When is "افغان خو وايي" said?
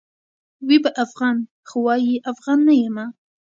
1.03-2.15